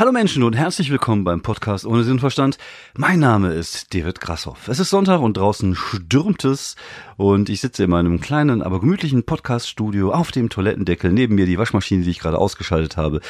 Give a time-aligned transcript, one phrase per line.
[0.00, 2.56] Hallo Menschen und herzlich willkommen beim Podcast ohne Sinn und Verstand.
[2.96, 4.66] Mein Name ist David Grasshoff.
[4.66, 6.76] Es ist Sonntag und draußen stürmt es
[7.18, 11.12] und ich sitze in meinem kleinen, aber gemütlichen Podcaststudio auf dem Toilettendeckel.
[11.12, 13.20] Neben mir die Waschmaschine, die ich gerade ausgeschaltet habe,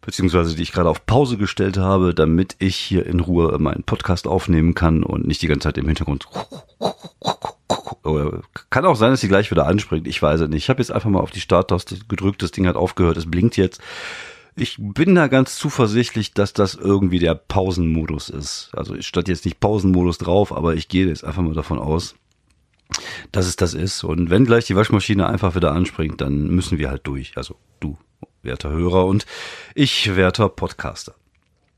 [0.00, 4.28] beziehungsweise die ich gerade auf Pause gestellt habe, damit ich hier in Ruhe meinen Podcast
[4.28, 6.28] aufnehmen kann und nicht die ganze Zeit im Hintergrund.
[8.70, 10.06] Kann auch sein, dass sie gleich wieder anspringt.
[10.06, 10.62] Ich weiß es nicht.
[10.62, 12.40] Ich habe jetzt einfach mal auf die Starttaste gedrückt.
[12.40, 13.16] Das Ding hat aufgehört.
[13.16, 13.80] Es blinkt jetzt.
[14.60, 18.70] Ich bin da ganz zuversichtlich, dass das irgendwie der Pausenmodus ist.
[18.72, 22.16] Also ich stand jetzt nicht Pausenmodus drauf, aber ich gehe jetzt einfach mal davon aus,
[23.30, 24.02] dass es das ist.
[24.02, 27.36] Und wenn gleich die Waschmaschine einfach wieder anspringt, dann müssen wir halt durch.
[27.36, 27.98] Also du,
[28.42, 29.26] werter Hörer und
[29.74, 31.14] ich, werter Podcaster.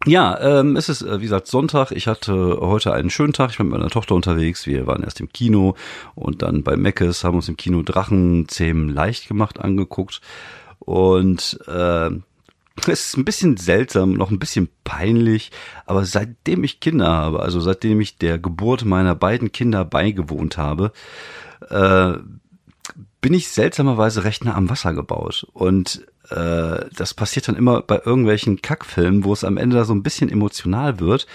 [0.07, 1.91] Ja, ähm, es ist, äh, wie gesagt, Sonntag.
[1.91, 3.51] Ich hatte heute einen schönen Tag.
[3.51, 4.67] Ich war mit meiner Tochter unterwegs.
[4.67, 5.77] Wir waren erst im Kino
[6.15, 10.23] und dann bei Meckes, haben uns im Kino Drachenzähmen leicht gemacht angeguckt.
[10.79, 12.11] Und äh,
[12.89, 15.51] es ist ein bisschen seltsam, noch ein bisschen peinlich,
[15.87, 20.93] aber seitdem ich Kinder habe, also seitdem ich der Geburt meiner beiden Kinder beigewohnt habe,
[21.69, 22.15] äh,
[23.21, 25.47] bin ich seltsamerweise recht nah am Wasser gebaut.
[25.53, 29.95] Und äh, das passiert dann immer bei irgendwelchen Kackfilmen, wo es am Ende da so
[29.95, 31.27] ein bisschen emotional wird.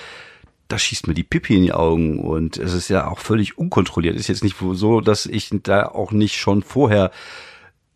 [0.68, 4.16] Da schießt mir die Pipi in die Augen und es ist ja auch völlig unkontrolliert.
[4.16, 7.12] Ist jetzt nicht so, dass ich da auch nicht schon vorher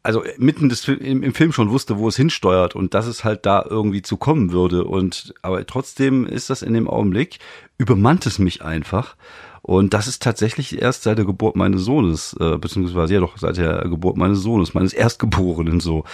[0.10, 3.46] also mitten des, im, im Film schon wusste, wo es hinsteuert und dass es halt
[3.46, 4.86] da irgendwie zu kommen würde.
[4.86, 7.38] Und aber trotzdem ist das in dem Augenblick,
[7.78, 9.16] übermannt es mich einfach.
[9.62, 13.58] Und das ist tatsächlich erst seit der Geburt meines Sohnes, äh, beziehungsweise ja doch seit
[13.58, 16.06] der Geburt meines Sohnes, meines Erstgeborenen so.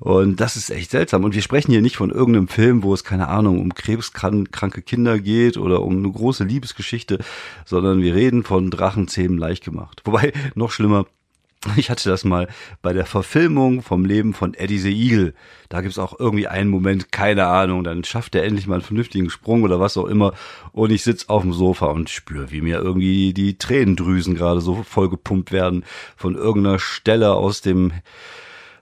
[0.00, 1.22] Und das ist echt seltsam.
[1.22, 5.20] Und wir sprechen hier nicht von irgendeinem Film, wo es, keine Ahnung, um krebskranke Kinder
[5.20, 7.18] geht oder um eine große Liebesgeschichte,
[7.64, 10.02] sondern wir reden von Drachenzähmen leicht gemacht.
[10.04, 11.06] Wobei, noch schlimmer,
[11.76, 12.48] ich hatte das mal
[12.82, 15.34] bei der Verfilmung vom Leben von Eddie the Eagle.
[15.68, 19.30] Da gibt's auch irgendwie einen Moment, keine Ahnung, dann schafft er endlich mal einen vernünftigen
[19.30, 20.34] Sprung oder was auch immer.
[20.72, 24.82] Und ich sitz auf dem Sofa und spüre, wie mir irgendwie die Tränendrüsen gerade so
[24.82, 25.84] vollgepumpt werden
[26.16, 27.92] von irgendeiner Stelle aus dem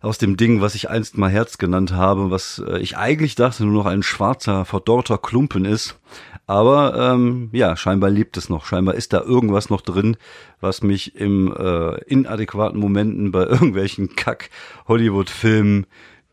[0.02, 3.64] aus dem Ding, was ich einst mal Herz genannt habe, was äh, ich eigentlich dachte
[3.64, 5.98] nur noch ein schwarzer, verdorrter Klumpen ist.
[6.46, 8.66] Aber ähm, ja, scheinbar lebt es noch.
[8.66, 10.16] Scheinbar ist da irgendwas noch drin,
[10.60, 15.86] was mich im äh, inadäquaten Momenten bei irgendwelchen Kack-Hollywood-Filmen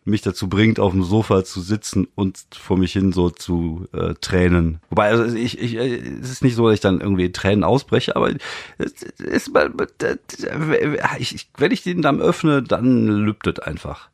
[0.09, 4.13] mich dazu bringt, auf dem Sofa zu sitzen und vor mich hin so zu äh,
[4.19, 4.79] Tränen.
[4.89, 8.15] Wobei, also ich, ich, äh, es ist nicht so, dass ich dann irgendwie Tränen ausbreche,
[8.15, 8.31] aber
[8.77, 9.51] es ist,
[11.19, 14.09] ich, wenn ich den Damm öffne, dann lübtet einfach.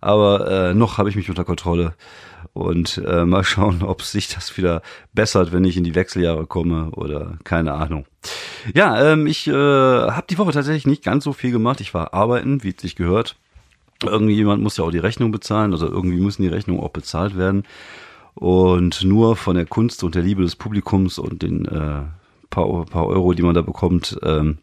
[0.00, 1.94] Aber äh, noch habe ich mich unter Kontrolle.
[2.52, 6.90] Und äh, mal schauen, ob sich das wieder bessert, wenn ich in die Wechseljahre komme
[6.92, 8.06] oder keine Ahnung.
[8.74, 11.80] Ja, ähm, ich äh, habe die Woche tatsächlich nicht ganz so viel gemacht.
[11.80, 13.36] Ich war arbeiten, wie es sich gehört.
[14.04, 17.64] Irgendjemand muss ja auch die Rechnung bezahlen, also irgendwie müssen die Rechnungen auch bezahlt werden.
[18.34, 22.02] Und nur von der Kunst und der Liebe des Publikums und den äh,
[22.48, 24.58] paar, paar Euro, die man da bekommt, ähm,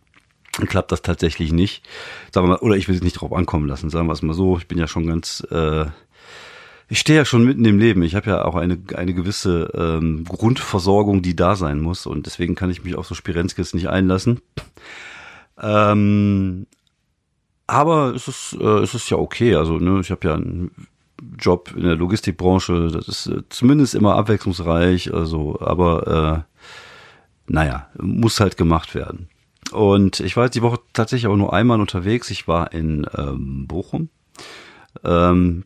[0.53, 1.83] klappt das tatsächlich nicht.
[2.31, 4.33] Sagen wir mal, oder ich will es nicht drauf ankommen lassen, sagen wir es mal
[4.33, 4.57] so.
[4.57, 5.85] Ich bin ja schon ganz äh,
[6.89, 8.01] ich stehe ja schon mitten im Leben.
[8.03, 12.05] Ich habe ja auch eine, eine gewisse ähm, Grundversorgung, die da sein muss.
[12.05, 14.39] Und deswegen kann ich mich auf so Spirenskis nicht einlassen.
[15.61, 16.65] Ähm,
[17.67, 19.55] aber es ist, äh, es ist ja okay.
[19.55, 20.71] Also ne, ich habe ja einen
[21.37, 22.89] Job in der Logistikbranche.
[22.91, 25.13] Das ist äh, zumindest immer abwechslungsreich.
[25.13, 29.29] Also, aber äh, naja, muss halt gemacht werden.
[29.71, 32.31] Und ich war jetzt die Woche tatsächlich auch nur einmal unterwegs.
[32.31, 34.09] Ich war in ähm, Bochum.
[35.03, 35.65] Ähm,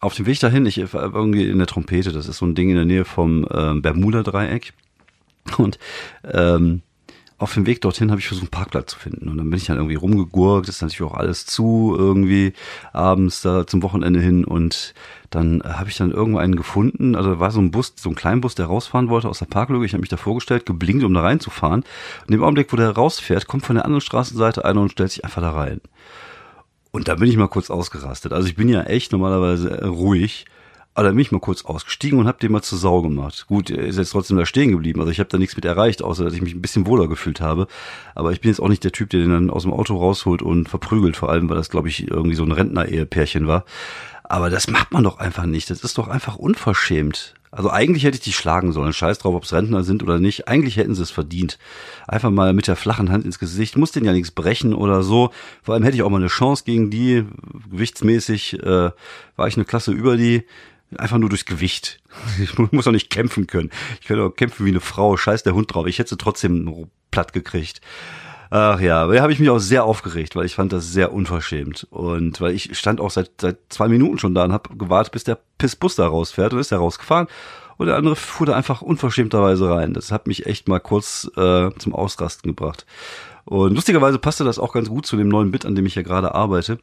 [0.00, 2.68] auf dem Weg dahin, ich war irgendwie in der Trompete, das ist so ein Ding
[2.68, 4.72] in der Nähe vom ähm, Bermuda-Dreieck.
[5.58, 5.78] Und
[6.24, 6.82] ähm,
[7.38, 9.28] auf dem Weg dorthin habe ich versucht, einen Parkplatz zu finden.
[9.28, 12.52] Und dann bin ich dann irgendwie rumgegurkt, ist natürlich auch alles zu, irgendwie
[12.92, 14.44] abends da zum Wochenende hin.
[14.44, 14.94] Und
[15.30, 17.16] dann habe ich dann irgendwo einen gefunden.
[17.16, 19.84] Also war so ein Bus, so ein Kleinbus, der rausfahren wollte aus der Parklücke.
[19.84, 21.84] Ich habe mich da vorgestellt, geblinkt, um da reinzufahren.
[22.26, 25.24] Und im Augenblick, wo der rausfährt, kommt von der anderen Straßenseite einer und stellt sich
[25.24, 25.80] einfach da rein.
[26.92, 28.32] Und da bin ich mal kurz ausgerastet.
[28.32, 30.46] Also ich bin ja echt normalerweise ruhig.
[30.94, 33.46] Aber da bin ich mal kurz ausgestiegen und hab den mal zur Sau gemacht.
[33.48, 35.00] Gut, er ist jetzt trotzdem da stehen geblieben.
[35.00, 37.40] Also ich habe da nichts mit erreicht, außer dass ich mich ein bisschen wohler gefühlt
[37.40, 37.66] habe.
[38.14, 40.40] Aber ich bin jetzt auch nicht der Typ, der den dann aus dem Auto rausholt
[40.40, 43.64] und verprügelt, vor allem, weil das, glaube ich, irgendwie so ein Rentner-Ehepärchen war.
[44.22, 45.68] Aber das macht man doch einfach nicht.
[45.68, 47.34] Das ist doch einfach unverschämt.
[47.50, 48.92] Also eigentlich hätte ich die schlagen sollen.
[48.92, 50.48] Scheiß drauf, ob es Rentner sind oder nicht.
[50.48, 51.58] Eigentlich hätten sie es verdient.
[52.08, 53.76] Einfach mal mit der flachen Hand ins Gesicht.
[53.76, 55.30] Muss denen ja nichts brechen oder so.
[55.62, 57.24] Vor allem hätte ich auch mal eine Chance gegen die.
[57.70, 58.90] Gewichtsmäßig äh,
[59.36, 60.44] war ich eine Klasse über die.
[60.98, 62.00] Einfach nur durchs Gewicht.
[62.40, 63.70] Ich muss auch nicht kämpfen können.
[64.00, 65.16] Ich könnte auch kämpfen wie eine Frau.
[65.16, 65.86] Scheiß der Hund drauf.
[65.86, 67.80] Ich hätte sie trotzdem platt gekriegt.
[68.50, 71.88] Ach ja, da habe ich mich auch sehr aufgeregt, weil ich fand das sehr unverschämt.
[71.90, 75.24] Und weil ich stand auch seit, seit zwei Minuten schon da und habe gewartet, bis
[75.24, 77.26] der Pissbus da rausfährt und ist er rausgefahren.
[77.76, 79.94] Und der andere fuhr da einfach unverschämterweise rein.
[79.94, 82.86] Das hat mich echt mal kurz äh, zum Ausrasten gebracht.
[83.44, 86.02] Und lustigerweise passte das auch ganz gut zu dem neuen Bit, an dem ich ja
[86.02, 86.78] gerade arbeite.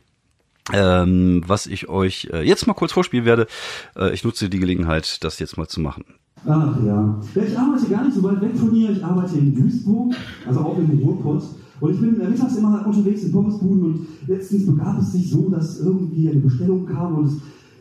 [0.72, 3.48] Ähm, was ich euch äh, jetzt mal kurz vorspielen werde.
[3.96, 6.06] Äh, ich nutze die Gelegenheit, das jetzt mal zu machen.
[6.46, 7.20] Ach ja.
[7.36, 8.92] Ich arbeite gar nicht so weit weg von hier.
[8.92, 10.14] Ich arbeite in Duisburg,
[10.48, 11.44] also auch im Ruhrpott.
[11.80, 15.80] Und ich bin mittags immer unterwegs in Pommesbuden und letztens begab es sich so, dass
[15.80, 17.34] irgendwie eine Bestellung kam und es,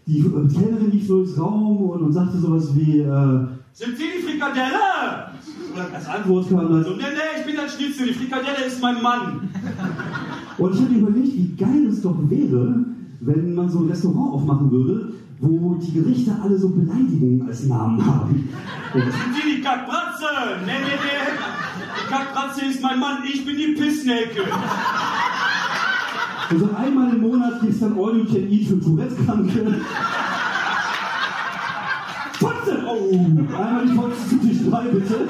[0.06, 3.38] die Kellnerin lief durchs Raum und, und sagte sowas wie, äh,
[3.74, 5.30] Sind Sie die Frikadelle?
[5.74, 8.80] und als Antwort kam dann So, nee, nee, ich bin der Schnitzel, die Frikadelle ist
[8.80, 9.50] mein Mann.
[10.60, 12.84] Und ich habe überlegt, wie geil es doch wäre,
[13.20, 18.04] wenn man so ein Restaurant aufmachen würde, wo die Gerichte alle so Beleidigungen als Namen
[18.04, 18.48] haben.
[18.92, 20.26] Und Sind Sie die Kackbratze?
[20.66, 21.30] Nee, nee, nee.
[21.96, 24.42] Die Kackbratze ist mein Mann, ich bin die Pissnelke.
[26.50, 29.80] Und so einmal im Monat gibt es dann All You Can Eat für Tourette-Kranke.
[32.34, 32.84] Fotze!
[32.86, 35.28] Oh, einmal die Fotze zu Tisch 3, bitte.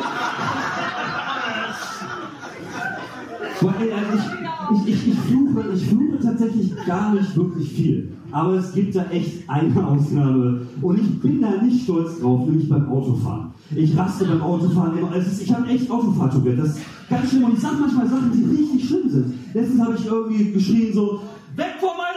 [3.68, 8.12] Also ich, ich, ich, fluche, ich fluche tatsächlich gar nicht wirklich viel.
[8.32, 10.62] Aber es gibt da echt eine Ausnahme.
[10.80, 13.50] Und ich bin da nicht stolz drauf, nämlich beim Autofahren.
[13.74, 15.12] Ich raste beim Autofahren immer.
[15.12, 16.56] Also ich habe echt Autofahrtourette.
[16.56, 17.44] Das ist ganz schlimm.
[17.44, 19.34] Und ich sage manchmal Sachen, die richtig schlimm sind.
[19.52, 21.20] Letztens habe ich irgendwie geschrien so,
[21.56, 22.09] Weg von meiner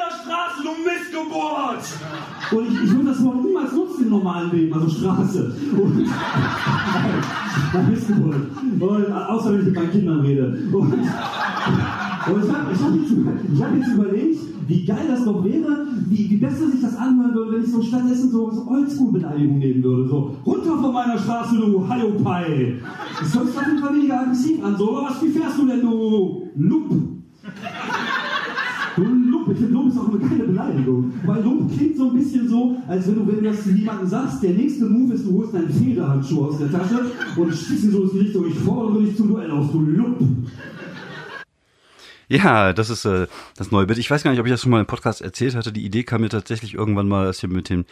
[0.54, 1.84] Straße, du Missgeburt!
[2.52, 5.56] und ich, ich würde das Wort niemals nutzen im normalen Leben, also Straße.
[5.82, 5.98] Und,
[7.74, 8.36] nein, Missgeburt.
[8.80, 10.58] Und, außer wenn ich mit meinen Kindern rede.
[10.72, 16.30] Und, und ich habe hab jetzt, hab jetzt überlegt, wie geil das doch wäre, wie,
[16.30, 20.08] wie besser sich das anhören würde, wenn ich so stattdessen so, so Oldschool-Beleidigung nehmen würde.
[20.08, 22.76] So, runter von meiner Straße, du Hallopai.
[23.20, 24.78] Das hört sich auf jeden Fall weniger aggressiv an.
[24.78, 26.92] So, was, wie fährst du denn, du Lup?
[29.44, 31.12] Lump, ich finde Lump ist auch eine geile Beleidigung.
[31.26, 34.44] Weil Lump klingt so ein bisschen so, als wenn du, wenn du das jemandem sagst,
[34.44, 37.00] der nächste Move ist, du holst deinen Federhandschuh aus der Tasche
[37.38, 40.18] und schießt ihn so in die Richtung, ich fordere dich zum Duell aus, du Lump.
[42.34, 43.28] Ja, das ist äh,
[43.58, 44.00] das neue Bild.
[44.00, 45.72] Ich weiß gar nicht, ob ich das schon mal im Podcast erzählt hatte.
[45.72, 47.86] Die Idee kam mir tatsächlich irgendwann mal, als wir mit dem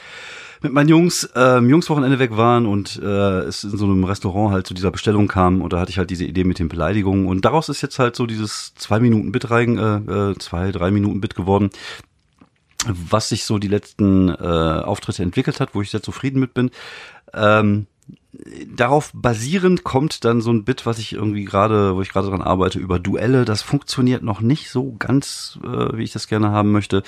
[0.64, 4.66] mit meinen Jungs ähm, Jungswochenende weg waren und äh, es in so einem Restaurant halt
[4.66, 7.46] zu dieser Bestellung kam und da hatte ich halt diese Idee mit den Beleidigungen und
[7.46, 11.22] daraus ist jetzt halt so dieses zwei Minuten Bit rein, äh, äh, zwei drei Minuten
[11.22, 11.70] Bit geworden,
[12.88, 16.72] was sich so die letzten äh, Auftritte entwickelt hat, wo ich sehr zufrieden mit bin.
[17.36, 17.86] Ähm,
[18.68, 22.42] darauf basierend kommt dann so ein Bit, was ich irgendwie gerade, wo ich gerade dran
[22.42, 23.46] arbeite, über Duelle.
[23.46, 27.04] Das funktioniert noch nicht so ganz, äh, wie ich das gerne haben möchte.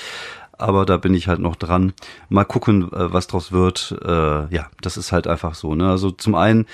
[0.58, 1.94] Aber da bin ich halt noch dran.
[2.30, 3.98] Mal gucken, äh, was draus wird.
[4.04, 5.76] Äh, ja, das ist halt einfach so.
[5.76, 5.90] Ne?
[5.90, 6.68] Also zum einen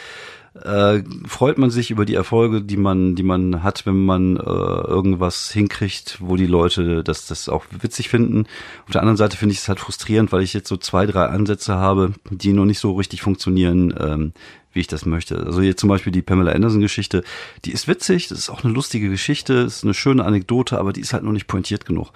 [0.64, 4.42] äh, freut man sich über die Erfolge, die man, die man hat, wenn man äh,
[4.42, 8.46] irgendwas hinkriegt, wo die Leute das, das auch witzig finden.
[8.86, 11.26] Auf der anderen Seite finde ich es halt frustrierend, weil ich jetzt so zwei, drei
[11.26, 14.34] Ansätze habe, die noch nicht so richtig funktionieren, ähm,
[14.72, 15.36] wie ich das möchte.
[15.46, 17.24] Also hier zum Beispiel die Pamela Anderson-Geschichte,
[17.66, 21.02] die ist witzig, das ist auch eine lustige Geschichte, ist eine schöne Anekdote, aber die
[21.02, 22.12] ist halt noch nicht pointiert genug.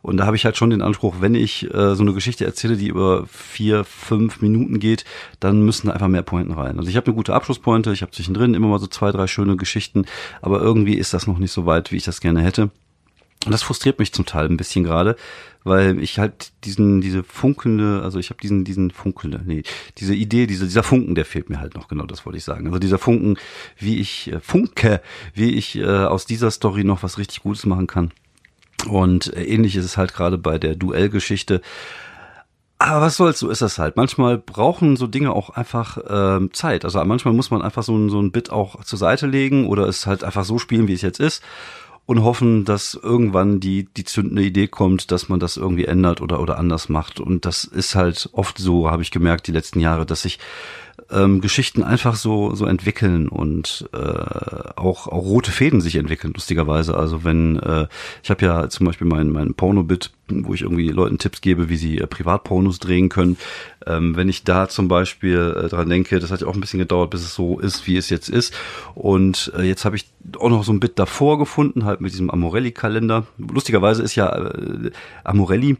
[0.00, 2.76] Und da habe ich halt schon den Anspruch, wenn ich äh, so eine Geschichte erzähle,
[2.76, 5.04] die über vier, fünf Minuten geht,
[5.38, 6.78] dann müssen da einfach mehr Pointen rein.
[6.78, 9.56] Also ich habe eine gute Abschlusspointe, ich habe zwischendrin immer mal so zwei, drei schöne
[9.56, 10.04] Geschichten,
[10.42, 12.70] aber irgendwie ist das noch nicht so weit, wie ich das gerne hätte.
[13.44, 15.16] Und das frustriert mich zum Teil ein bisschen gerade,
[15.62, 19.62] weil ich halt diesen, diese funkelnde, also ich habe diesen, diesen funkelnde, nee,
[19.98, 22.66] diese Idee, diese, dieser Funken, der fehlt mir halt noch, genau das wollte ich sagen.
[22.66, 23.36] Also dieser Funken,
[23.78, 25.00] wie ich, äh, Funke,
[25.34, 28.10] wie ich äh, aus dieser Story noch was richtig Gutes machen kann.
[28.88, 31.60] Und äh, ähnlich ist es halt gerade bei der Duellgeschichte.
[32.80, 33.96] Aber was soll's, so ist das halt.
[33.96, 36.84] Manchmal brauchen so Dinge auch einfach ähm, Zeit.
[36.84, 39.88] Also manchmal muss man einfach so ein, so ein Bit auch zur Seite legen oder
[39.88, 41.42] es halt einfach so spielen, wie es jetzt ist
[42.06, 46.40] und hoffen, dass irgendwann die, die zündende Idee kommt, dass man das irgendwie ändert oder,
[46.40, 47.20] oder anders macht.
[47.20, 50.38] Und das ist halt oft so, habe ich gemerkt, die letzten Jahre, dass sich
[51.10, 56.96] ähm, Geschichten einfach so, so entwickeln und äh, auch, auch rote Fäden sich entwickeln, lustigerweise.
[56.96, 57.86] Also wenn, äh,
[58.22, 61.76] ich habe ja zum Beispiel mein, mein Porno-Bit, wo ich irgendwie Leuten Tipps gebe, wie
[61.76, 63.38] sie äh, Privatpornos drehen können.
[63.86, 66.80] Ähm, wenn ich da zum Beispiel äh, dran denke, das hat ja auch ein bisschen
[66.80, 68.54] gedauert, bis es so ist, wie es jetzt ist.
[68.94, 70.06] Und äh, jetzt habe ich
[70.38, 73.26] auch noch so ein Bit davor gefunden, halt mit diesem Amorelli-Kalender.
[73.38, 74.90] Lustigerweise ist ja äh,
[75.24, 75.78] Amorelli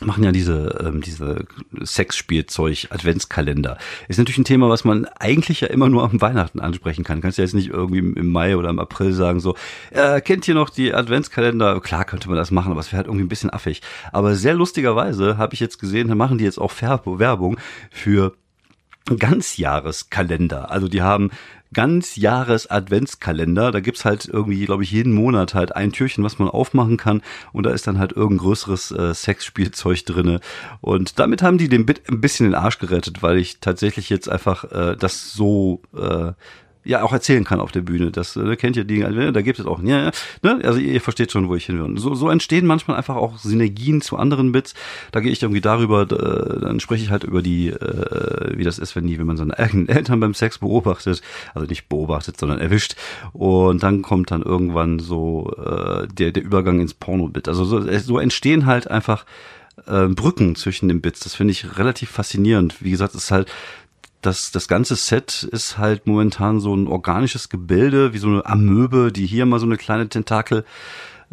[0.00, 1.44] machen ja diese ähm, diese
[1.82, 3.78] Sexspielzeug Adventskalender.
[4.08, 7.20] Ist natürlich ein Thema, was man eigentlich ja immer nur am Weihnachten ansprechen kann.
[7.20, 9.56] Kannst ja jetzt nicht irgendwie im Mai oder im April sagen so,
[9.90, 11.80] äh, kennt ihr noch die Adventskalender?
[11.80, 13.82] Klar könnte man das machen, aber es wäre halt irgendwie ein bisschen affig.
[14.12, 17.58] Aber sehr lustigerweise habe ich jetzt gesehen, da machen die jetzt auch Werbung
[17.90, 18.34] für
[19.18, 20.70] Ganzjahreskalender.
[20.70, 21.30] Also die haben
[21.72, 23.70] ganz Jahres Adventskalender.
[23.70, 27.22] Da gibt's halt irgendwie, glaube ich, jeden Monat halt ein Türchen, was man aufmachen kann.
[27.52, 30.40] Und da ist dann halt irgendein größeres äh, Sexspielzeug drinne.
[30.80, 34.28] Und damit haben die den Bit ein bisschen den Arsch gerettet, weil ich tatsächlich jetzt
[34.28, 36.32] einfach äh, das so äh,
[36.90, 38.10] ja auch erzählen kann auf der Bühne.
[38.10, 40.10] Das äh, kennt ihr die, also, da gibt es auch, ja, ja,
[40.42, 40.60] ne?
[40.64, 41.98] also ihr, ihr versteht schon, wo ich hin will.
[41.98, 44.74] So, so entstehen manchmal einfach auch Synergien zu anderen Bits.
[45.12, 46.16] Da gehe ich irgendwie darüber, da,
[46.60, 49.58] dann spreche ich halt über die, äh, wie das ist, wenn die, wenn man seine
[49.58, 51.22] eigenen Eltern beim Sex beobachtet,
[51.54, 52.96] also nicht beobachtet, sondern erwischt.
[53.32, 57.48] Und dann kommt dann irgendwann so äh, der der Übergang ins Porno-Bit.
[57.48, 59.24] Also so, so entstehen halt einfach
[59.86, 61.20] äh, Brücken zwischen den Bits.
[61.20, 62.82] Das finde ich relativ faszinierend.
[62.82, 63.50] Wie gesagt, es ist halt
[64.20, 69.12] das, das ganze Set ist halt momentan so ein organisches Gebilde, wie so eine Amöbe,
[69.12, 70.64] die hier mal so eine kleine Tentakel,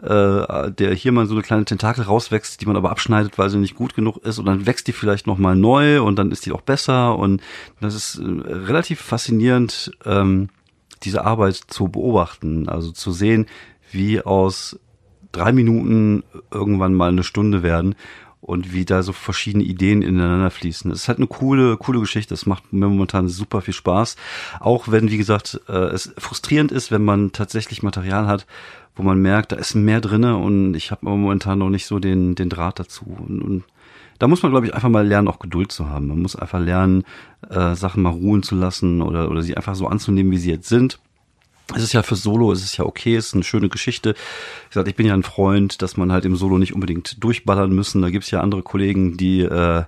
[0.01, 3.58] äh, der hier mal so eine kleine Tentakel rauswächst, die man aber abschneidet, weil sie
[3.58, 4.39] nicht gut genug ist.
[4.39, 7.17] Und dann wächst die vielleicht nochmal neu und dann ist die auch besser.
[7.17, 7.41] Und
[7.82, 10.50] das ist äh, relativ faszinierend, ähm,
[11.03, 13.48] diese Arbeit zu beobachten, also zu sehen,
[13.91, 14.79] wie aus
[15.32, 17.96] drei Minuten irgendwann mal eine Stunde werden
[18.48, 20.89] und wie da so verschiedene Ideen ineinander fließen.
[20.89, 22.34] Es ist halt eine coole, coole Geschichte.
[22.34, 24.16] Es macht mir momentan super viel Spaß.
[24.62, 28.48] Auch wenn, wie gesagt, äh, es frustrierend ist, wenn man tatsächlich Material hat,
[28.96, 32.36] wo man merkt, da ist mehr drinne und ich habe momentan noch nicht so den,
[32.36, 33.18] den Draht dazu.
[33.20, 33.63] Und, und
[34.18, 36.08] da muss man, glaube ich, einfach mal lernen, auch Geduld zu haben.
[36.08, 37.04] Man muss einfach lernen,
[37.50, 40.70] äh, Sachen mal ruhen zu lassen oder, oder sie einfach so anzunehmen, wie sie jetzt
[40.70, 41.00] sind
[41.76, 44.16] es ist ja für Solo, es ist ja okay, es ist eine schöne Geschichte.
[44.70, 47.72] Ich sag, ich bin ja ein Freund, dass man halt im Solo nicht unbedingt durchballern
[47.72, 48.02] müssen.
[48.02, 49.84] Da gibt's ja andere Kollegen, die äh,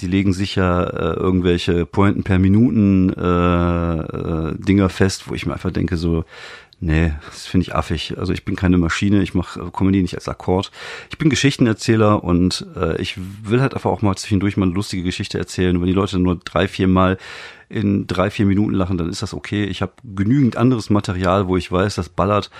[0.00, 5.46] die legen sich ja äh, irgendwelche Pointen per Minuten äh, äh, Dinger fest, wo ich
[5.46, 6.24] mir einfach denke, so,
[6.80, 8.18] nee, das finde ich affig.
[8.18, 10.72] Also ich bin keine Maschine, ich mache Comedy nicht als Akkord.
[11.10, 15.04] Ich bin Geschichtenerzähler und äh, ich will halt einfach auch mal zwischendurch mal eine lustige
[15.04, 15.80] Geschichte erzählen.
[15.80, 17.16] wenn die Leute nur drei, vier Mal
[17.68, 19.64] in drei, vier Minuten lachen, dann ist das okay.
[19.64, 22.50] Ich habe genügend anderes Material, wo ich weiß, das ballert.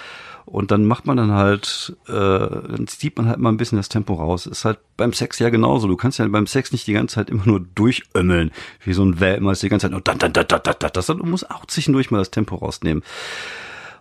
[0.46, 3.88] Und dann macht man dann halt, äh, dann zieht man halt mal ein bisschen das
[3.88, 4.46] Tempo raus.
[4.46, 5.88] Ist halt beim Sex ja genauso.
[5.88, 8.50] Du kannst ja beim Sex nicht die ganze Zeit immer nur durchömmeln,
[8.84, 10.88] wie so ein Weltmeister die ganze Zeit nur da, da, da, da, da, da.
[10.90, 13.02] Das, du musst auch zwischendurch mal das Tempo rausnehmen.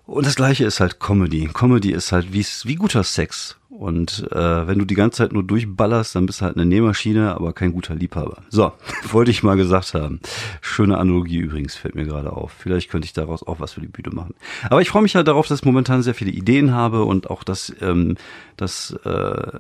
[0.05, 1.49] Und das gleiche ist halt Comedy.
[1.53, 3.57] Comedy ist halt wie, wie guter Sex.
[3.69, 7.33] Und äh, wenn du die ganze Zeit nur durchballerst, dann bist du halt eine Nähmaschine,
[7.33, 8.43] aber kein guter Liebhaber.
[8.49, 8.71] So,
[9.11, 10.19] wollte ich mal gesagt haben.
[10.61, 12.51] Schöne Analogie übrigens, fällt mir gerade auf.
[12.57, 14.35] Vielleicht könnte ich daraus auch was für die Bühne machen.
[14.69, 17.43] Aber ich freue mich halt darauf, dass ich momentan sehr viele Ideen habe und auch,
[17.43, 18.15] dass, ähm,
[18.57, 19.57] dass äh,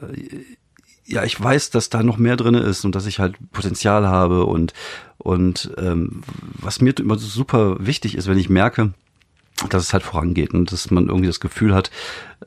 [1.05, 4.45] ja, ich weiß, dass da noch mehr drin ist und dass ich halt Potenzial habe
[4.45, 4.73] und
[5.17, 6.21] und ähm,
[6.59, 8.93] was mir immer super wichtig ist, wenn ich merke,
[9.69, 11.91] dass es halt vorangeht und dass man irgendwie das Gefühl hat,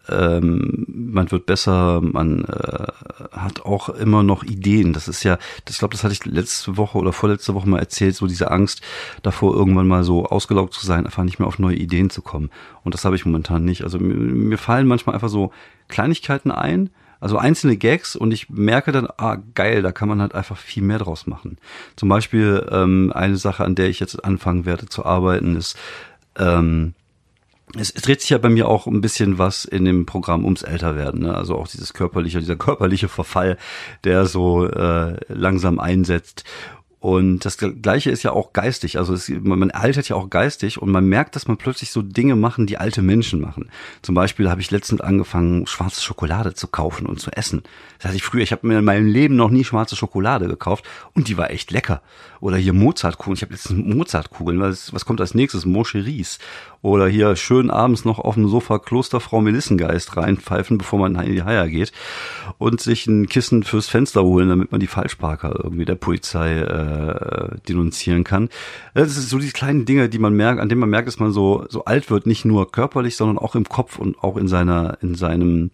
[0.09, 2.87] ähm, man wird besser, man äh,
[3.33, 4.93] hat auch immer noch Ideen.
[4.93, 8.17] Das ist ja, ich glaube, das hatte ich letzte Woche oder vorletzte Woche mal erzählt,
[8.17, 8.83] so diese Angst
[9.23, 12.51] davor, irgendwann mal so ausgelaugt zu sein, einfach nicht mehr auf neue Ideen zu kommen.
[12.85, 13.83] Und das habe ich momentan nicht.
[13.83, 15.53] Also mir, mir fallen manchmal einfach so
[15.89, 20.35] Kleinigkeiten ein, also einzelne Gags und ich merke dann, ah geil, da kann man halt
[20.35, 21.57] einfach viel mehr draus machen.
[21.97, 25.77] Zum Beispiel ähm, eine Sache, an der ich jetzt anfangen werde zu arbeiten, ist
[26.39, 26.95] ähm,
[27.75, 30.63] es, es dreht sich ja bei mir auch ein bisschen was in dem Programm ums
[30.63, 31.23] Älterwerden.
[31.23, 31.35] Ne?
[31.35, 33.59] Also auch dieses körperliche, dieser körperliche Verfall,
[34.05, 36.45] der so äh, langsam einsetzt.
[36.99, 38.99] Und das Gleiche ist ja auch geistig.
[38.99, 42.37] Also es, man altert ja auch geistig und man merkt, dass man plötzlich so Dinge
[42.37, 43.71] machen, die alte Menschen machen.
[44.01, 47.63] Zum Beispiel habe ich letztens angefangen, schwarze Schokolade zu kaufen und zu essen.
[47.99, 50.85] Das heißt, ich früher, ich habe mir in meinem Leben noch nie schwarze Schokolade gekauft
[51.13, 52.01] und die war echt lecker.
[52.41, 53.37] Oder hier Mozartkugeln.
[53.37, 54.61] Ich habe jetzt Mozartkugeln.
[54.61, 55.67] Was, was kommt als nächstes?
[55.67, 56.39] Moncheries.
[56.87, 61.43] Oder hier schön abends noch auf dem Sofa Klosterfrau Melissengeist reinpfeifen, bevor man in die
[61.43, 61.91] Haier geht.
[62.59, 67.57] Und sich ein Kissen fürs Fenster holen, damit man die Falschparker irgendwie der Polizei äh,
[67.69, 68.51] denunzieren kann.
[68.95, 71.33] Das sind so die kleinen Dinge, die man merkt, an denen man merkt, dass man
[71.33, 74.99] so, so alt wird, nicht nur körperlich, sondern auch im Kopf und auch in seiner,
[75.03, 75.73] in seinem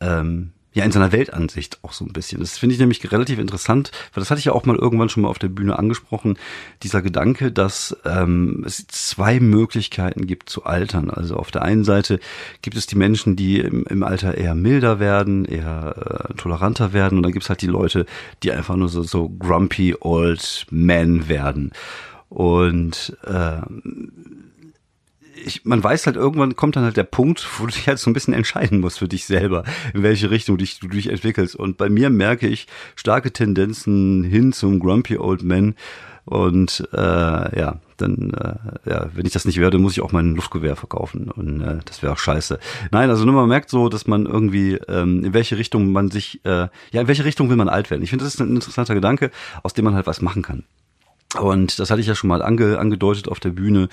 [0.00, 2.40] ähm, ja in seiner Weltansicht auch so ein bisschen.
[2.40, 5.22] Das finde ich nämlich relativ interessant, weil das hatte ich ja auch mal irgendwann schon
[5.22, 6.36] mal auf der Bühne angesprochen,
[6.82, 11.10] dieser Gedanke, dass ähm, es zwei Möglichkeiten gibt zu altern.
[11.10, 12.18] Also auf der einen Seite
[12.60, 17.18] gibt es die Menschen, die im, im Alter eher milder werden, eher äh, toleranter werden
[17.18, 18.04] und dann gibt es halt die Leute,
[18.42, 21.70] die einfach nur so, so grumpy old men werden.
[22.28, 23.60] Und äh,
[25.34, 28.10] ich, man weiß halt, irgendwann kommt dann halt der Punkt, wo du dich halt so
[28.10, 31.56] ein bisschen entscheiden musst für dich selber, in welche Richtung dich, du dich entwickelst.
[31.56, 35.74] Und bei mir merke ich starke Tendenzen hin zum Grumpy Old Man.
[36.26, 40.34] Und äh, ja, dann, äh, ja, wenn ich das nicht werde, muss ich auch mein
[40.34, 41.30] Luftgewehr verkaufen.
[41.30, 42.58] Und äh, das wäre auch scheiße.
[42.90, 46.42] Nein, also nur man merkt so, dass man irgendwie, ähm, in welche Richtung man sich,
[46.44, 48.02] äh, ja, in welche Richtung will man alt werden.
[48.02, 49.30] Ich finde, das ist ein interessanter Gedanke,
[49.62, 50.64] aus dem man halt was machen kann.
[51.38, 53.88] Und das hatte ich ja schon mal ange, angedeutet auf der Bühne.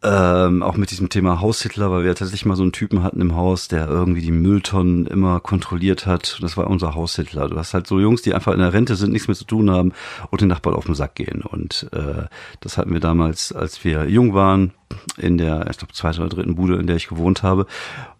[0.00, 3.34] Ähm, auch mit diesem Thema Haushitler, weil wir tatsächlich mal so einen Typen hatten im
[3.34, 6.38] Haus, der irgendwie die Mülltonnen immer kontrolliert hat.
[6.40, 7.48] Das war unser Haushitler.
[7.48, 9.72] Du hast halt so Jungs, die einfach in der Rente sind, nichts mehr zu tun
[9.72, 9.92] haben
[10.30, 11.42] und den Nachbarn auf den Sack gehen.
[11.42, 12.26] Und äh,
[12.60, 14.72] das hatten wir damals, als wir jung waren,
[15.16, 17.66] in der, ich glaube, zweiten oder dritten Bude, in der ich gewohnt habe.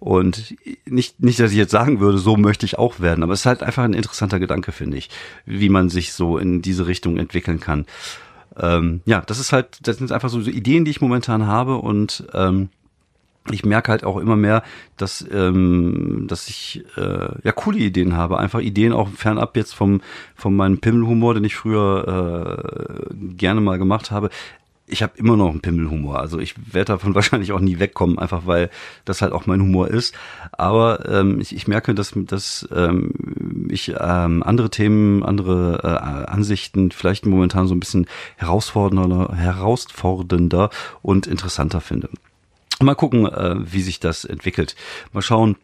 [0.00, 3.40] Und nicht, nicht, dass ich jetzt sagen würde, so möchte ich auch werden, aber es
[3.40, 5.10] ist halt einfach ein interessanter Gedanke, finde ich,
[5.46, 7.86] wie man sich so in diese Richtung entwickeln kann
[8.60, 12.24] ähm, ja, das ist halt, das sind einfach so Ideen, die ich momentan habe und
[12.34, 12.68] ähm,
[13.50, 14.62] ich merke halt auch immer mehr,
[14.96, 18.38] dass, ähm, dass ich äh, ja coole Ideen habe.
[18.38, 20.02] Einfach Ideen auch fernab jetzt vom,
[20.34, 24.30] von meinem Pimmelhumor, den ich früher äh, gerne mal gemacht habe
[24.88, 26.18] ich habe immer noch einen Pimmelhumor.
[26.18, 28.70] Also ich werde davon wahrscheinlich auch nie wegkommen, einfach weil
[29.04, 30.14] das halt auch mein Humor ist.
[30.52, 36.90] Aber ähm, ich, ich merke, dass, dass ähm, ich ähm, andere Themen, andere äh, Ansichten
[36.90, 40.70] vielleicht momentan so ein bisschen herausfordernder, herausfordernder
[41.02, 42.08] und interessanter finde.
[42.80, 44.76] Mal gucken, äh, wie sich das entwickelt.
[45.12, 45.56] Mal schauen,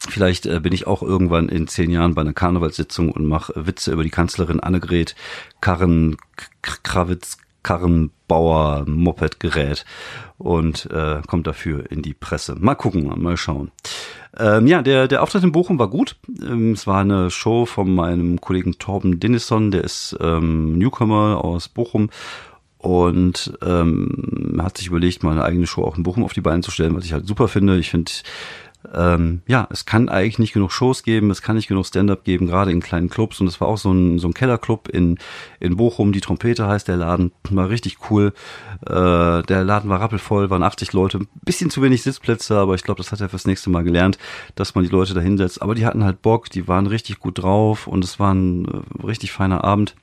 [0.00, 3.90] Vielleicht äh, bin ich auch irgendwann in zehn Jahren bei einer Karnevalssitzung und mache Witze
[3.90, 5.16] über die Kanzlerin Annegret
[5.60, 6.16] Karren
[6.62, 9.84] Krawitz Karrenbauer Mopedgerät
[10.38, 12.56] und äh, kommt dafür in die Presse.
[12.58, 13.70] Mal gucken, mal schauen.
[14.36, 16.16] Ähm, ja, der, der Auftritt in Bochum war gut.
[16.40, 21.68] Ähm, es war eine Show von meinem Kollegen Torben Denison, der ist ähm, Newcomer aus
[21.68, 22.10] Bochum
[22.78, 26.62] und ähm, hat sich überlegt, mal eine eigene Show auch in Bochum auf die Beine
[26.62, 27.76] zu stellen, was ich halt super finde.
[27.78, 28.12] Ich finde
[28.94, 32.46] ähm, ja, es kann eigentlich nicht genug Shows geben, es kann nicht genug Stand-up geben,
[32.46, 33.40] gerade in kleinen Clubs.
[33.40, 35.18] Und es war auch so ein, so ein Kellerclub in,
[35.58, 38.32] in Bochum, die Trompete heißt der Laden, war richtig cool.
[38.86, 42.98] Äh, der Laden war rappelvoll, waren 80 Leute, bisschen zu wenig Sitzplätze, aber ich glaube,
[42.98, 44.18] das hat er fürs nächste Mal gelernt,
[44.54, 45.60] dass man die Leute da hinsetzt.
[45.60, 49.06] Aber die hatten halt Bock, die waren richtig gut drauf und es war ein äh,
[49.06, 49.96] richtig feiner Abend.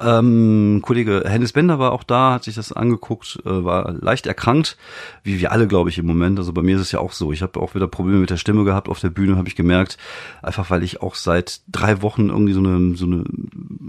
[0.00, 4.76] Ähm, Kollege Hennis Bender war auch da, hat sich das angeguckt, äh, war leicht erkrankt,
[5.22, 6.38] wie wir alle, glaube ich, im Moment.
[6.38, 7.32] Also bei mir ist es ja auch so.
[7.32, 9.96] Ich habe auch wieder Probleme mit der Stimme gehabt auf der Bühne, habe ich gemerkt.
[10.42, 13.24] Einfach weil ich auch seit drei Wochen irgendwie so eine, so eine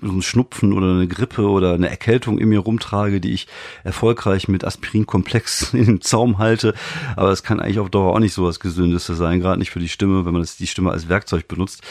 [0.01, 3.47] so ein Schnupfen oder eine Grippe oder eine Erkältung in mir rumtrage, die ich
[3.83, 6.73] erfolgreich mit Aspirinkomplex in den Zaum halte.
[7.15, 9.79] Aber es kann eigentlich auf Dauer auch nicht so was Gesündeste sein, gerade nicht für
[9.79, 11.81] die Stimme, wenn man das, die Stimme als Werkzeug benutzt.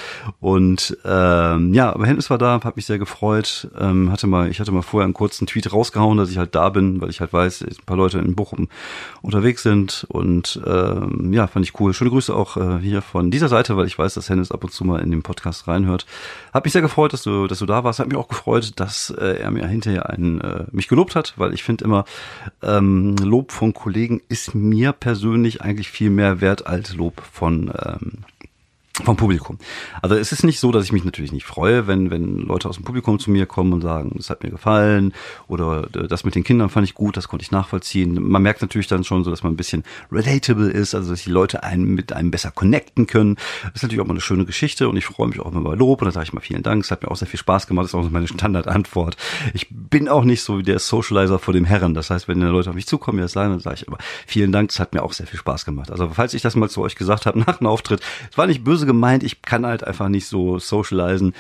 [0.41, 3.69] Und ähm, ja, aber Hennis war da, hat mich sehr gefreut.
[3.79, 6.69] Ähm, hatte mal, ich hatte mal vorher einen kurzen Tweet rausgehauen, dass ich halt da
[6.69, 8.69] bin, weil ich halt weiß, ein paar Leute in Bochum
[9.23, 11.93] unterwegs sind und ähm, ja, fand ich cool.
[11.95, 14.71] Schöne Grüße auch äh, hier von dieser Seite, weil ich weiß, dass Hennis ab und
[14.71, 16.07] zu mal in den Podcast reinhört.
[16.53, 17.99] Hat mich sehr gefreut, dass du, dass du da warst.
[17.99, 21.55] Hat mich auch gefreut, dass äh, er mir hinterher einen äh, mich gelobt hat, weil
[21.55, 22.05] ich finde immer
[22.63, 28.25] ähm, Lob von Kollegen ist mir persönlich eigentlich viel mehr wert als Lob von ähm,
[29.03, 29.59] vom Publikum.
[30.03, 32.77] Also es ist nicht so, dass ich mich natürlich nicht freue, wenn, wenn Leute aus
[32.77, 35.13] dem Publikum zu mir kommen und sagen, es hat mir gefallen
[35.49, 38.23] oder äh, das mit den Kindern fand ich gut, das konnte ich nachvollziehen.
[38.23, 41.31] Man merkt natürlich dann schon so, dass man ein bisschen relatable ist, also dass die
[41.31, 43.35] Leute einen mit einem besser connecten können.
[43.65, 45.75] Das ist natürlich auch mal eine schöne Geschichte und ich freue mich auch immer bei
[45.75, 47.67] Lob und dann sage ich mal vielen Dank, es hat mir auch sehr viel Spaß
[47.67, 49.17] gemacht, das ist auch meine Standardantwort.
[49.55, 52.71] Ich bin auch nicht so wie der Socializer vor dem Herren, das heißt, wenn Leute
[52.71, 55.13] auf mich zukommen, ja sagen, dann sage ich aber vielen Dank, es hat mir auch
[55.13, 55.91] sehr viel Spaß gemacht.
[55.91, 58.63] Also falls ich das mal zu euch gesagt habe nach einem Auftritt, es war nicht
[58.63, 61.35] böse böse gemeint, ich kann halt einfach nicht so socialisen.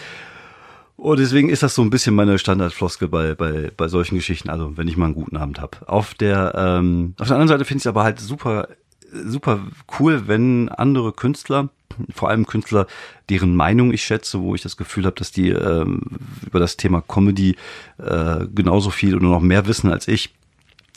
[0.96, 4.76] Und deswegen ist das so ein bisschen meine Standardfloskel bei, bei, bei solchen Geschichten, also
[4.76, 5.76] wenn ich mal einen guten Abend habe.
[5.86, 8.68] Auf der, ähm, auf der anderen Seite finde ich es aber halt super,
[9.12, 9.60] super
[9.98, 11.68] cool, wenn andere Künstler,
[12.14, 12.86] vor allem Künstler,
[13.28, 16.00] deren Meinung ich schätze, wo ich das Gefühl habe, dass die ähm,
[16.46, 17.56] über das Thema Comedy
[17.98, 20.32] äh, genauso viel oder noch mehr wissen als ich,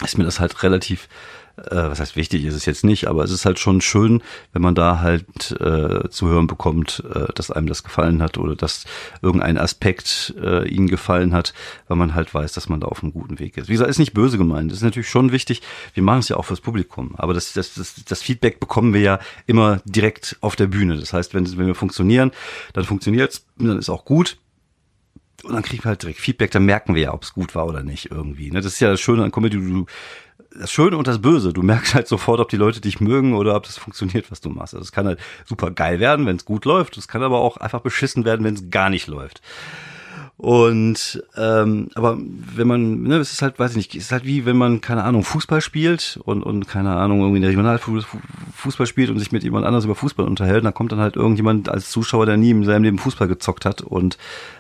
[0.03, 1.07] ist mir das halt relativ
[1.57, 4.21] äh, was heißt wichtig ist es jetzt nicht, aber es ist halt schon schön,
[4.53, 8.55] wenn man da halt äh, zu hören bekommt, äh, dass einem das gefallen hat oder
[8.55, 8.85] dass
[9.21, 11.53] irgendein Aspekt äh, ihnen gefallen hat,
[11.87, 13.69] weil man halt weiß, dass man da auf einem guten Weg ist.
[13.69, 15.61] Wie gesagt, ist nicht böse gemeint, das ist natürlich schon wichtig.
[15.93, 19.01] Wir machen es ja auch fürs Publikum, aber das, das, das, das Feedback bekommen wir
[19.01, 20.97] ja immer direkt auf der Bühne.
[20.97, 22.31] Das heißt, wenn, wenn wir funktionieren,
[22.73, 24.37] dann funktioniert's, dann ist auch gut
[25.43, 27.67] und dann kriegen wir halt direkt Feedback, dann merken wir ja, ob es gut war
[27.67, 28.51] oder nicht irgendwie.
[28.51, 28.61] Ne?
[28.61, 29.85] Das ist ja das Schöne an Comedy, du,
[30.59, 31.53] das Schöne und das Böse.
[31.53, 34.49] Du merkst halt sofort, ob die Leute dich mögen oder ob das funktioniert, was du
[34.49, 34.73] machst.
[34.73, 36.97] Also es kann halt super geil werden, wenn es gut läuft.
[36.97, 39.41] Es kann aber auch einfach beschissen werden, wenn es gar nicht läuft.
[40.37, 44.23] Und ähm, aber wenn man, ne, es ist halt, weiß ich nicht, es ist halt
[44.23, 48.85] wie wenn man, keine Ahnung, Fußball spielt und, und keine Ahnung, irgendwie in der Regionalfußball
[48.85, 51.89] spielt und sich mit jemand anders über Fußball unterhält, dann kommt dann halt irgendjemand als
[51.89, 54.19] Zuschauer, der nie in seinem Leben Fußball gezockt hat und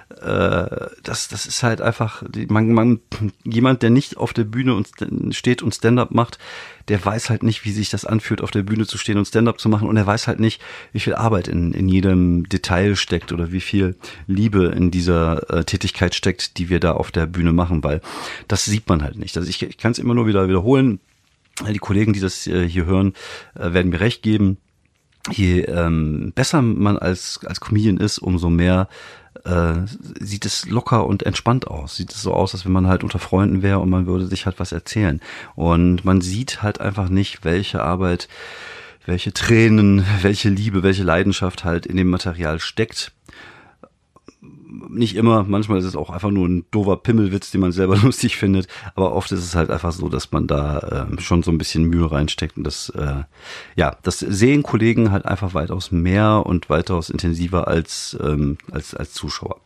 [0.09, 2.99] das, das ist halt einfach, man, man,
[3.43, 4.89] jemand, der nicht auf der Bühne und
[5.35, 6.39] steht und Stand-up macht,
[6.87, 9.59] der weiß halt nicht, wie sich das anfühlt, auf der Bühne zu stehen und Stand-up
[9.59, 10.61] zu machen und er weiß halt nicht,
[10.93, 13.95] wie viel Arbeit in, in jedem Detail steckt oder wie viel
[14.27, 18.01] Liebe in dieser äh, Tätigkeit steckt, die wir da auf der Bühne machen, weil
[18.47, 19.35] das sieht man halt nicht.
[19.37, 20.99] Also ich, ich kann es immer nur wieder wiederholen.
[21.67, 23.13] Die Kollegen, die das äh, hier hören,
[23.55, 24.57] äh, werden mir recht geben.
[25.31, 28.87] Je ähm, besser man als, als Comedian ist, umso mehr
[29.43, 29.73] äh,
[30.19, 31.95] sieht es locker und entspannt aus.
[31.95, 34.45] Sieht es so aus, als wenn man halt unter Freunden wäre und man würde sich
[34.45, 35.21] halt was erzählen.
[35.55, 38.27] Und man sieht halt einfach nicht, welche Arbeit,
[39.05, 43.11] welche Tränen, welche Liebe, welche Leidenschaft halt in dem Material steckt
[44.89, 48.37] nicht immer, manchmal ist es auch einfach nur ein doofer Pimmelwitz, den man selber lustig
[48.37, 51.57] findet, aber oft ist es halt einfach so, dass man da äh, schon so ein
[51.57, 53.23] bisschen Mühe reinsteckt und das, äh,
[53.75, 59.13] ja, das sehen Kollegen halt einfach weitaus mehr und weitaus intensiver als, ähm, als, als
[59.13, 59.61] Zuschauer.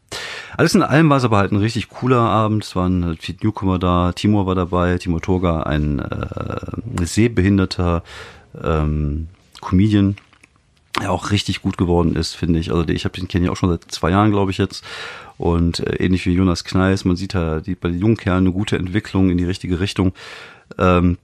[0.58, 2.66] Alles in allem war es aber halt ein richtig cooler Abend.
[2.66, 4.12] Es waren halt viele Newcomer da.
[4.12, 8.04] Timur war dabei, Timur Toga, ein äh, sehbehinderter
[8.62, 9.28] ähm,
[9.62, 10.18] Comedian,
[11.00, 12.72] der auch richtig gut geworden ist, finde ich.
[12.72, 14.84] Also ich habe den kenne ich auch schon seit zwei Jahren, glaube ich jetzt.
[15.38, 18.54] Und äh, ähnlich wie Jonas Kneis, man sieht da die, bei den jungen Kerlen eine
[18.54, 20.14] gute Entwicklung in die richtige Richtung.
[20.78, 21.18] Ähm,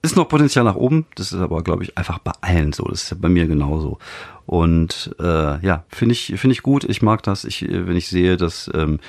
[0.00, 2.84] ist noch Potenzial nach oben, das ist aber, glaube ich, einfach bei allen so.
[2.84, 3.98] Das ist ja bei mir genauso.
[4.46, 6.84] Und äh, ja, finde ich, finde ich gut.
[6.84, 9.00] Ich mag das, ich, wenn ich sehe, dass ähm,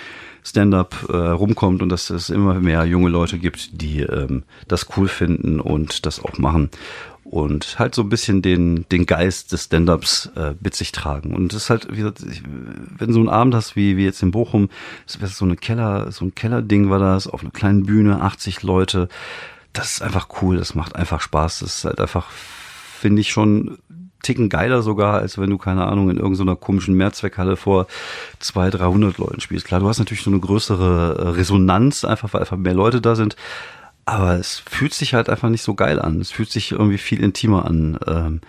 [0.43, 5.07] Stand-up äh, rumkommt und dass es immer mehr junge Leute gibt, die ähm, das cool
[5.07, 6.71] finden und das auch machen
[7.29, 11.35] und halt so ein bisschen den, den Geist des Stand-Ups äh, mit sich tragen.
[11.35, 14.23] Und das ist halt, wie gesagt, wenn du so einen Abend hast wie, wie jetzt
[14.23, 14.69] in Bochum,
[15.05, 18.63] das wäre so eine Keller, so ein Kellerding war das, auf einer kleinen Bühne, 80
[18.63, 19.09] Leute.
[19.73, 21.59] Das ist einfach cool, das macht einfach Spaß.
[21.59, 23.77] Das ist halt einfach, finde ich schon
[24.23, 27.85] Ticken geiler sogar, als wenn du, keine Ahnung, in irgendeiner komischen Mehrzweckhalle vor
[28.39, 29.67] 200, 300 Leuten spielst.
[29.67, 33.15] Klar, du hast natürlich so eine größere äh, Resonanz, einfach weil einfach mehr Leute da
[33.15, 33.35] sind
[34.09, 36.19] aber es fühlt sich halt einfach nicht so geil an.
[36.19, 38.41] Es fühlt sich irgendwie viel intimer an ähm,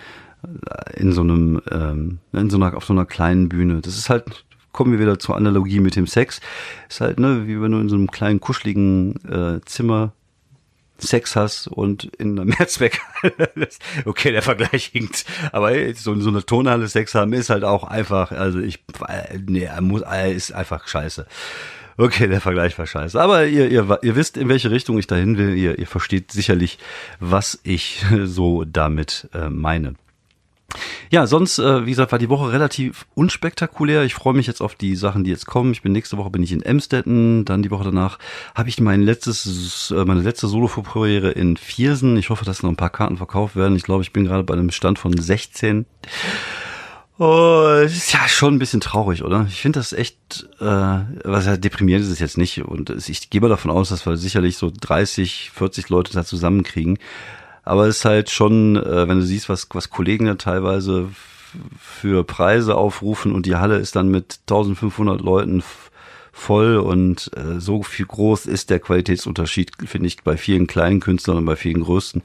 [0.94, 3.80] in so einem, ähm, in so einer, auf so einer kleinen Bühne.
[3.80, 6.40] Das ist halt, kommen wir wieder zur Analogie mit dem Sex.
[6.88, 10.12] Ist halt, ne, wie wenn du in so einem kleinen, kuscheligen äh, Zimmer
[10.98, 13.50] Sex hast und in einer Mehrzweckhalle.
[14.04, 15.24] okay, der Vergleich hinkt.
[15.52, 19.68] Aber so, so eine Tonhalle Sex haben ist halt auch einfach, also ich, äh, nee,
[19.80, 21.26] muss, äh, ist einfach scheiße.
[22.00, 23.20] Okay, der Vergleich war scheiße.
[23.20, 25.54] Aber ihr, ihr, ihr wisst, in welche Richtung ich dahin will.
[25.54, 26.78] Ihr, ihr versteht sicherlich,
[27.18, 29.96] was ich so damit äh, meine.
[31.10, 34.04] Ja, sonst, äh, wie gesagt, war die Woche relativ unspektakulär.
[34.04, 35.72] Ich freue mich jetzt auf die Sachen, die jetzt kommen.
[35.72, 38.18] Ich bin nächste Woche bin ich in Emstetten, dann die Woche danach
[38.54, 42.16] habe ich mein letztes, äh, meine letzte Solo-Premiere in Viersen.
[42.16, 43.76] Ich hoffe, dass noch ein paar Karten verkauft werden.
[43.76, 45.84] Ich glaube, ich bin gerade bei einem Stand von 16.
[47.22, 49.44] Oh, ist ja schon ein bisschen traurig, oder?
[49.46, 52.62] Ich finde das echt, äh, was ja deprimierend ist es jetzt nicht.
[52.64, 56.98] Und ich gehe mal davon aus, dass wir sicherlich so 30, 40 Leute da zusammenkriegen.
[57.62, 61.10] Aber es ist halt schon, äh, wenn du siehst, was, was Kollegen da teilweise
[61.78, 65.62] für Preise aufrufen und die Halle ist dann mit 1500 Leuten
[66.32, 71.36] voll und äh, so viel groß ist der Qualitätsunterschied, finde ich, bei vielen kleinen Künstlern
[71.36, 72.22] und bei vielen größten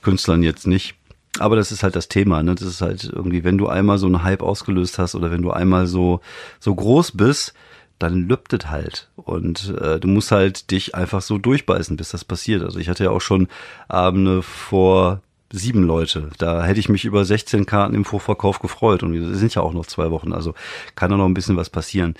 [0.00, 0.94] Künstlern jetzt nicht.
[1.38, 2.54] Aber das ist halt das Thema, ne?
[2.54, 5.50] Das ist halt irgendwie, wenn du einmal so einen Hype ausgelöst hast oder wenn du
[5.50, 6.20] einmal so,
[6.60, 7.54] so groß bist,
[7.98, 9.08] dann lüptet halt.
[9.16, 12.62] Und äh, du musst halt dich einfach so durchbeißen, bis das passiert.
[12.62, 13.48] Also ich hatte ja auch schon
[13.88, 15.20] Abende vor
[15.50, 16.30] sieben Leute.
[16.38, 19.02] Da hätte ich mich über 16 Karten im Vorverkauf gefreut.
[19.02, 20.54] Und wir sind ja auch noch zwei Wochen, also
[20.94, 22.14] kann da noch ein bisschen was passieren.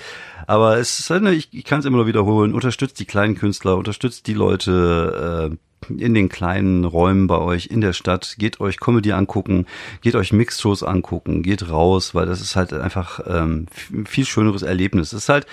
[0.47, 2.55] Aber es ist, ne, ich, ich kann es immer nur wiederholen.
[2.55, 5.57] Unterstützt die kleinen Künstler, unterstützt die Leute, äh,
[5.89, 8.37] in den kleinen Räumen bei euch in der Stadt.
[8.39, 9.67] Geht euch Comedy angucken,
[10.01, 13.67] geht euch Mixshows angucken, geht raus, weil das ist halt einfach ähm,
[14.05, 15.13] viel schöneres Erlebnis.
[15.13, 15.47] Es ist halt,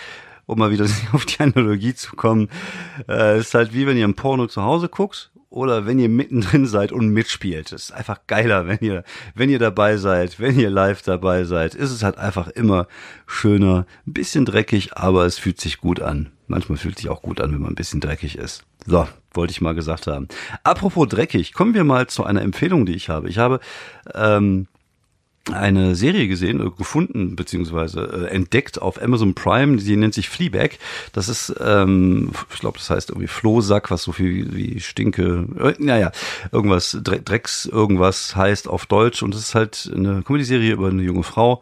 [0.45, 2.49] um mal wieder auf die Analogie zu kommen,
[3.07, 6.65] äh, ist halt wie wenn ihr ein Porno zu Hause guckt oder wenn ihr mittendrin
[6.67, 7.71] seid und mitspielt.
[7.71, 11.75] Es ist einfach geiler, wenn ihr, wenn ihr dabei seid, wenn ihr live dabei seid.
[11.75, 12.88] Ist es halt einfach immer
[13.25, 16.31] schöner, ein bisschen dreckig, aber es fühlt sich gut an.
[16.47, 18.63] Manchmal fühlt sich auch gut an, wenn man ein bisschen dreckig ist.
[18.86, 20.27] So, wollte ich mal gesagt haben.
[20.63, 23.29] Apropos dreckig, kommen wir mal zu einer Empfehlung, die ich habe.
[23.29, 23.60] Ich habe
[24.13, 24.67] ähm,
[25.51, 30.77] eine Serie gesehen, äh, gefunden beziehungsweise äh, entdeckt auf Amazon Prime, die nennt sich Fleabag.
[31.13, 35.73] Das ist, ähm, ich glaube, das heißt irgendwie Flohsack, was so viel wie Stinke, äh,
[35.77, 36.12] naja,
[36.51, 39.21] irgendwas, Drecks, irgendwas heißt auf Deutsch.
[39.21, 41.62] Und es ist halt eine Comedy-Serie über eine junge Frau,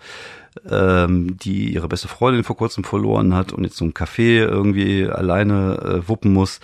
[0.70, 5.08] ähm, die ihre beste Freundin vor kurzem verloren hat und jetzt so ein Café irgendwie
[5.08, 6.60] alleine äh, wuppen muss.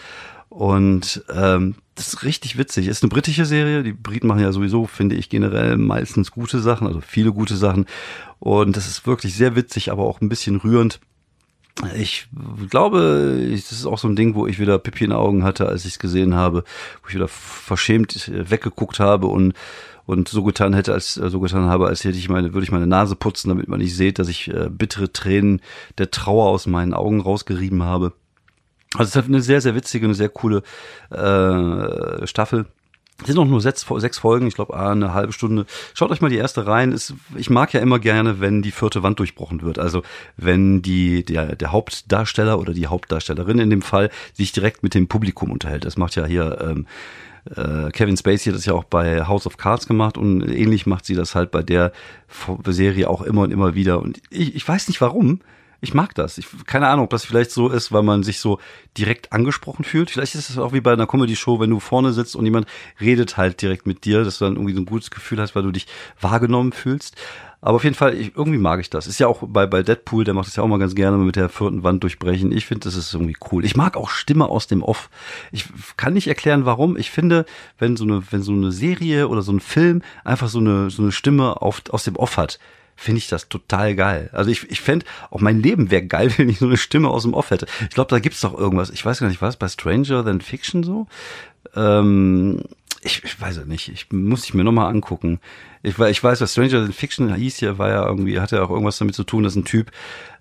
[0.50, 2.88] Und ähm, das ist richtig witzig.
[2.88, 3.84] Ist eine britische Serie.
[3.84, 7.86] Die Briten machen ja sowieso, finde ich, generell meistens gute Sachen, also viele gute Sachen.
[8.40, 11.00] Und das ist wirklich sehr witzig, aber auch ein bisschen rührend.
[11.96, 12.28] ich
[12.70, 15.86] glaube, das ist auch so ein Ding, wo ich wieder Pipi in Augen hatte, als
[15.86, 16.64] ich es gesehen habe,
[17.02, 19.54] wo ich wieder verschämt äh, weggeguckt habe und
[20.10, 22.72] und so getan hätte, als äh, so getan habe, als hätte ich meine, würde ich
[22.72, 25.62] meine Nase putzen, damit man nicht sieht, dass ich äh, bittere Tränen
[26.00, 28.14] der Trauer aus meinen Augen rausgerieben habe.
[28.96, 30.64] Also es ist eine sehr, sehr witzige, eine sehr coole
[31.12, 32.66] äh, Staffel.
[33.22, 35.68] Es sind auch nur sechs, sechs Folgen, ich glaube eine halbe Stunde.
[35.94, 36.92] Schaut euch mal die erste rein.
[36.92, 39.78] Ist, ich mag ja immer gerne, wenn die vierte Wand durchbrochen wird.
[39.78, 40.02] Also
[40.38, 45.08] wenn die der, der Hauptdarsteller oder die Hauptdarstellerin in dem Fall sich direkt mit dem
[45.08, 45.86] Publikum unterhält.
[45.86, 46.88] Das macht ja hier ähm,
[47.56, 51.06] äh, Kevin Spacey hat das ja auch bei House of Cards gemacht und ähnlich macht
[51.06, 51.92] sie das halt bei der
[52.68, 54.02] Serie auch immer und immer wieder.
[54.02, 55.42] Und ich, ich weiß nicht warum.
[55.82, 56.38] Ich mag das.
[56.38, 58.60] Ich, keine Ahnung, ob das vielleicht so ist, weil man sich so
[58.98, 60.12] direkt angesprochen fühlt.
[60.12, 62.68] Vielleicht ist es auch wie bei einer Comedy-Show, wenn du vorne sitzt und jemand
[63.00, 65.64] redet halt direkt mit dir, dass du dann irgendwie so ein gutes Gefühl hast, weil
[65.64, 65.88] du dich
[66.20, 67.16] wahrgenommen fühlst.
[67.62, 69.06] Aber auf jeden Fall, ich, irgendwie mag ich das.
[69.06, 71.36] Ist ja auch bei, bei Deadpool, der macht das ja auch mal ganz gerne mit
[71.36, 72.52] der vierten Wand durchbrechen.
[72.54, 73.66] Ich finde, das ist irgendwie cool.
[73.66, 75.10] Ich mag auch Stimme aus dem Off.
[75.52, 75.66] Ich
[75.98, 76.96] kann nicht erklären, warum.
[76.96, 77.46] Ich finde,
[77.78, 81.02] wenn so eine, wenn so eine Serie oder so ein Film einfach so eine, so
[81.02, 82.60] eine Stimme auf, aus dem Off hat,
[82.96, 84.30] finde ich das total geil.
[84.34, 87.24] Also ich, ich fände, auch mein Leben wäre geil, wenn ich so eine Stimme aus
[87.24, 87.66] dem Off hätte.
[87.82, 88.90] Ich glaube, da gibt's doch irgendwas.
[88.90, 91.08] Ich weiß gar nicht, was bei Stranger Than Fiction so?
[91.76, 92.64] Ähm,
[93.02, 93.90] ich, ich weiß es nicht.
[93.90, 95.40] Ich muss ich mir nochmal angucken.
[95.84, 98.70] Ich, ich weiß, was Stranger Than Fiction hieß ja, war ja irgendwie, hatte ja auch
[98.70, 99.92] irgendwas damit zu tun, dass ein Typ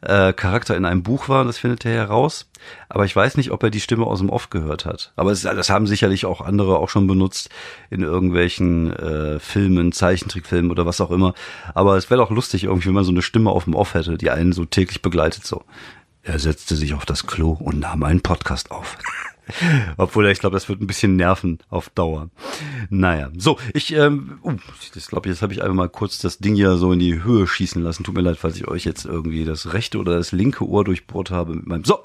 [0.01, 2.51] äh, Charakter in einem Buch war, das findet er heraus.
[2.89, 5.13] Aber ich weiß nicht, ob er die Stimme aus dem Off gehört hat.
[5.15, 7.51] Aber es, das haben sicherlich auch andere auch schon benutzt
[7.91, 11.35] in irgendwelchen äh, Filmen, Zeichentrickfilmen oder was auch immer.
[11.75, 14.19] Aber es wäre auch lustig irgendwie, wenn man so eine Stimme auf dem Off hätte,
[14.19, 15.65] die einen so täglich begleitet so.
[16.25, 18.99] Er setzte sich auf das Klo und nahm einen Podcast auf.
[19.97, 22.31] Obwohl, ich glaube, das wird ein bisschen nerven auf Dauer.
[22.91, 24.55] Naja, so, ich, ähm, uh,
[24.95, 27.23] das glaube ich, jetzt habe ich einfach mal kurz das Ding hier so in die
[27.23, 28.05] Höhe schießen lassen.
[28.05, 31.31] Tut mir leid, falls ich euch jetzt irgendwie das rechte oder das linke Ohr durchbohrt
[31.31, 31.85] habe mit meinem.
[31.85, 32.03] So.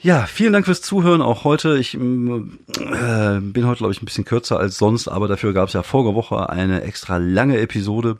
[0.00, 1.76] Ja, vielen Dank fürs Zuhören auch heute.
[1.76, 5.74] Ich äh, bin heute, glaube ich, ein bisschen kürzer als sonst, aber dafür gab es
[5.74, 8.18] ja vorige Woche eine extra lange Episode.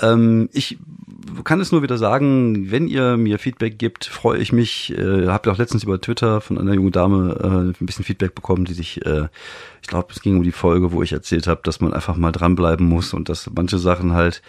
[0.00, 0.78] Ähm, ich
[1.44, 4.96] kann es nur wieder sagen, wenn ihr mir Feedback gibt, freue ich mich.
[4.96, 8.64] Äh, habt auch letztens über Twitter von einer jungen Dame äh, ein bisschen Feedback bekommen,
[8.64, 9.28] die sich, äh,
[9.82, 12.32] ich glaube, es ging um die Folge, wo ich erzählt habe, dass man einfach mal
[12.32, 14.42] dranbleiben muss und dass manche Sachen halt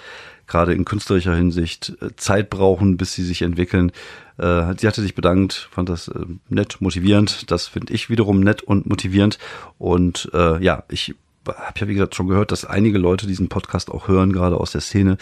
[0.47, 3.91] gerade in künstlerischer Hinsicht äh, Zeit brauchen, bis sie sich entwickeln.
[4.37, 7.49] Äh, sie hatte sich bedankt, fand das äh, nett, motivierend.
[7.51, 9.37] Das finde ich wiederum nett und motivierend.
[9.77, 11.15] Und äh, ja, ich
[11.47, 14.71] habe ja wie gesagt schon gehört, dass einige Leute diesen Podcast auch hören, gerade aus
[14.71, 15.17] der Szene.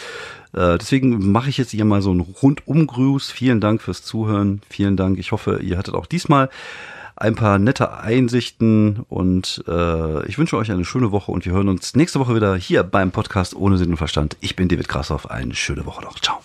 [0.53, 3.31] Äh, deswegen mache ich jetzt hier mal so einen Rundumgruß.
[3.31, 4.61] Vielen Dank fürs Zuhören.
[4.69, 5.19] Vielen Dank.
[5.19, 6.49] Ich hoffe, ihr hattet auch diesmal
[7.15, 11.67] ein paar nette Einsichten und äh, ich wünsche euch eine schöne Woche und wir hören
[11.67, 14.37] uns nächste Woche wieder hier beim Podcast ohne Sinn und Verstand.
[14.39, 15.29] Ich bin David Krassoff.
[15.29, 16.19] Eine schöne Woche noch.
[16.19, 16.39] Ciao.